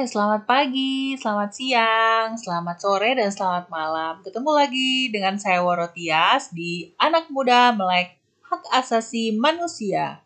[0.00, 4.24] Selamat pagi, selamat siang, selamat sore, dan selamat malam.
[4.24, 10.24] Ketemu lagi dengan saya Worotias di Anak Muda Melek Hak Asasi Manusia.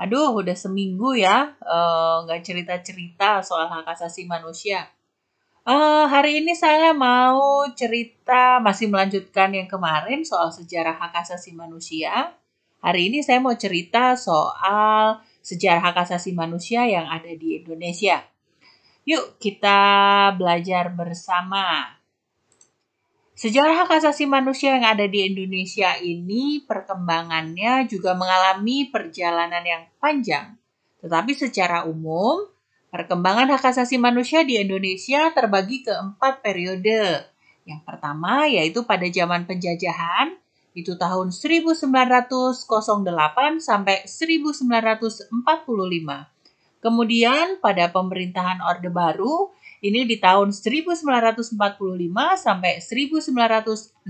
[0.00, 4.88] Aduh, udah seminggu ya eh, nggak uh, cerita-cerita soal hak asasi manusia.
[5.68, 12.32] Uh, hari ini saya mau cerita, masih melanjutkan yang kemarin soal sejarah hak asasi manusia.
[12.80, 18.31] Hari ini saya mau cerita soal sejarah hak asasi manusia yang ada di Indonesia.
[19.02, 21.90] Yuk kita belajar bersama.
[23.34, 30.54] Sejarah hak asasi manusia yang ada di Indonesia ini perkembangannya juga mengalami perjalanan yang panjang.
[31.02, 32.46] Tetapi secara umum,
[32.94, 37.26] perkembangan hak asasi manusia di Indonesia terbagi ke empat periode.
[37.66, 40.38] Yang pertama yaitu pada zaman penjajahan,
[40.78, 42.70] itu tahun 1908
[43.58, 45.26] sampai 1945.
[46.82, 49.54] Kemudian pada pemerintahan Orde Baru,
[49.86, 51.54] ini di tahun 1945
[52.34, 54.02] sampai 1966.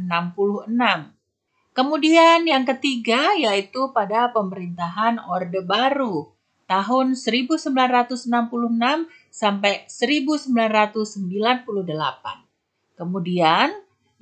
[1.72, 6.32] Kemudian yang ketiga yaitu pada pemerintahan Orde Baru
[6.64, 7.76] tahun 1966
[9.28, 11.12] sampai 1998.
[12.96, 13.68] Kemudian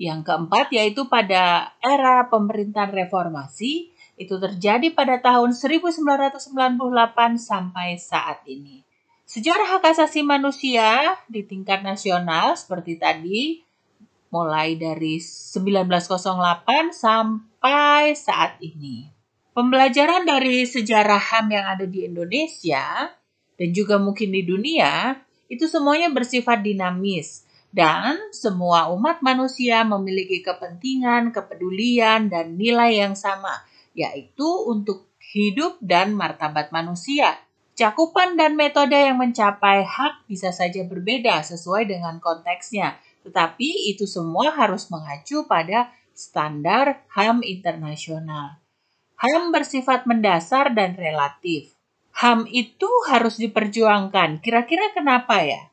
[0.00, 6.40] yang keempat yaitu pada era pemerintahan reformasi itu terjadi pada tahun 1998
[7.36, 8.80] sampai saat ini.
[9.28, 13.60] Sejarah hak asasi manusia di tingkat nasional seperti tadi
[14.32, 19.04] mulai dari 1908 sampai saat ini.
[19.52, 23.12] Pembelajaran dari sejarah HAM yang ada di Indonesia
[23.60, 25.20] dan juga mungkin di dunia
[25.52, 33.70] itu semuanya bersifat dinamis dan semua umat manusia memiliki kepentingan, kepedulian, dan nilai yang sama
[33.94, 37.38] yaitu untuk hidup dan martabat manusia.
[37.78, 44.52] Cakupan dan metode yang mencapai hak bisa saja berbeda sesuai dengan konteksnya, tetapi itu semua
[44.52, 48.60] harus mengacu pada standar HAM internasional.
[49.16, 51.72] HAM bersifat mendasar dan relatif.
[52.20, 54.44] HAM itu harus diperjuangkan.
[54.44, 55.69] Kira-kira kenapa ya?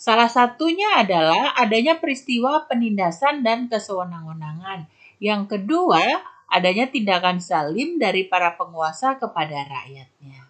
[0.00, 4.88] Salah satunya adalah adanya peristiwa penindasan dan kesewenang-wenangan.
[5.20, 6.00] Yang kedua,
[6.48, 10.48] adanya tindakan zalim dari para penguasa kepada rakyatnya.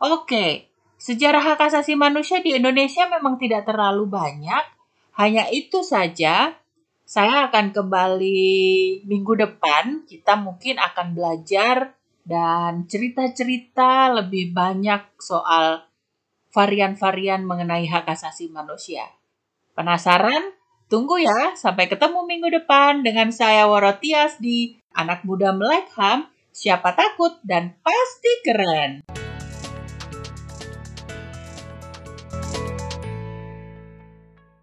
[0.00, 4.64] Oke, sejarah hak asasi manusia di Indonesia memang tidak terlalu banyak.
[5.20, 6.56] Hanya itu saja,
[7.04, 10.08] saya akan kembali minggu depan.
[10.08, 11.92] Kita mungkin akan belajar
[12.24, 15.89] dan cerita-cerita lebih banyak soal
[16.50, 19.06] varian-varian mengenai hak asasi manusia.
[19.74, 20.54] Penasaran?
[20.90, 26.98] Tunggu ya, sampai ketemu minggu depan dengan saya Worotias di Anak muda melek ham, siapa
[26.98, 29.19] takut dan pasti keren.